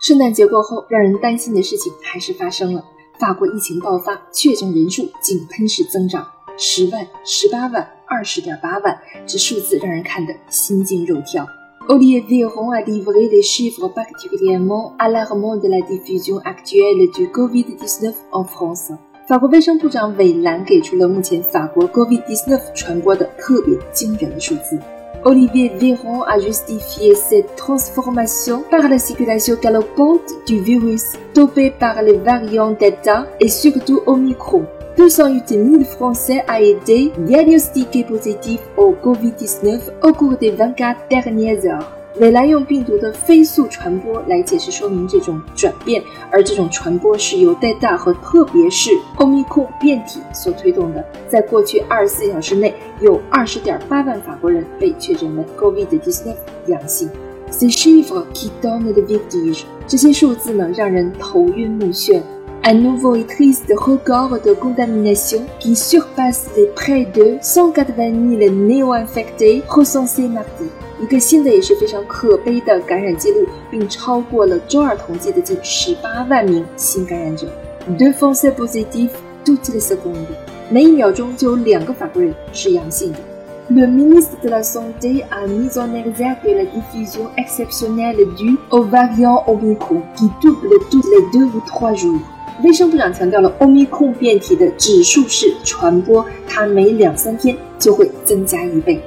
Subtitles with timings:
[0.00, 2.84] 圣诞节过后，让人担心的事情还是发生了。
[3.18, 6.24] 法国疫情爆发，确诊人数井喷式增长，
[6.56, 11.44] 十万、十八万、二十点八万，这数字让人看得心惊肉跳。
[11.88, 18.96] Olivier Véran a livré des chiffres particulièrement alarmants de la diffusion actuelle du Covid-19 en France。
[19.26, 24.78] 法国卫生部长韦兰给出了目前法国 Covid-19 传播的特别惊人的数字。
[25.25, 32.71] Olivier Véran a justifié cette transformation par la circulation galopante du virus, dopé par les variants
[32.71, 34.65] Delta et surtout Omicron.
[34.97, 41.87] 208 000 Français a été diagnostiqués positifs au Covid-19 au cours des 24 dernières heures.
[42.19, 45.99] 韦莱用病毒的飞速传播来解释说明这种转变，
[46.29, 51.03] 而这种传播是由 Delta 和特别是 Omicron 变体所推动的。
[51.27, 56.34] 在过去二十四小时内， 有二十点八万法国人被确诊为 COVID-19
[56.66, 57.08] 阳性。
[57.50, 62.20] Ces chiffres qui donnent le vertige，这些数字呢让人头晕目眩。
[62.64, 70.28] Un nouveau et triste record de contamination qui surpasse les près de 180 000 néo-infectés recensés
[70.28, 70.68] mardi。
[71.00, 77.46] 一个新的也是非常可悲的感染记录，并超过了周二统计的近十八万名新感染者。
[77.96, 79.10] Deux Français positifs
[79.44, 80.26] toutes les secondes，
[80.70, 83.18] 每一秒钟就有两个法国人是阳性的。
[83.70, 90.02] Le ministre de la Santé a mis en exergue la diffusion exceptionnelle due au variant Omicron
[90.14, 92.20] qui double tous les deux ou trois jours。
[92.62, 99.00] 卫生部长强调了欧米控变体的指数式传播，它每两三天就会增加一倍。